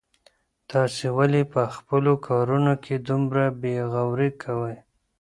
[0.71, 4.75] تاسو ولي په خپلو کارونو کي دومره بې غوري کوئ؟